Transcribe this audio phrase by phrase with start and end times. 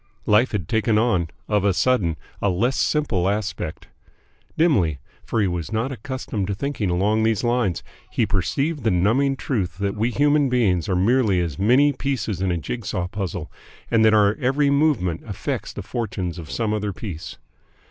[0.25, 3.87] Life had taken on of a sudden a less simple aspect.
[4.57, 9.35] Dimly, for he was not accustomed to thinking along these lines, he perceived the numbing
[9.35, 13.51] truth that we human beings are merely as many pieces in a jig saw puzzle
[13.91, 17.37] and that our every movement affects the fortunes of some other piece.